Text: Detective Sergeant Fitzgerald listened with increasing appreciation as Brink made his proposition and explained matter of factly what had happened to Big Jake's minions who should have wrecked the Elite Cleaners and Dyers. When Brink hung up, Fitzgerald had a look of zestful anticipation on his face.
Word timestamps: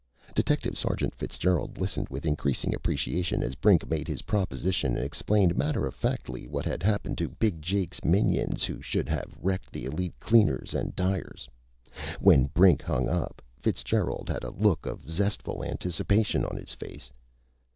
Detective 0.33 0.75
Sergeant 0.79 1.13
Fitzgerald 1.13 1.77
listened 1.79 2.09
with 2.09 2.25
increasing 2.25 2.73
appreciation 2.73 3.43
as 3.43 3.53
Brink 3.53 3.87
made 3.87 4.07
his 4.07 4.23
proposition 4.23 4.95
and 4.95 5.05
explained 5.05 5.55
matter 5.55 5.85
of 5.85 5.93
factly 5.93 6.47
what 6.47 6.65
had 6.65 6.81
happened 6.81 7.19
to 7.19 7.29
Big 7.29 7.61
Jake's 7.61 8.03
minions 8.03 8.63
who 8.63 8.81
should 8.81 9.07
have 9.09 9.37
wrecked 9.39 9.71
the 9.71 9.85
Elite 9.85 10.19
Cleaners 10.19 10.73
and 10.73 10.95
Dyers. 10.95 11.47
When 12.19 12.45
Brink 12.47 12.81
hung 12.81 13.09
up, 13.09 13.43
Fitzgerald 13.59 14.27
had 14.27 14.43
a 14.43 14.49
look 14.49 14.87
of 14.87 15.07
zestful 15.07 15.63
anticipation 15.63 16.45
on 16.45 16.57
his 16.57 16.73
face. 16.73 17.11